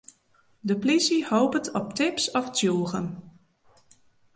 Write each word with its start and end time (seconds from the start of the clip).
De 0.59 0.75
polysje 0.77 1.25
hopet 1.29 1.67
op 1.79 1.87
tips 1.99 2.25
of 2.39 2.45
tsjûgen. 2.55 3.07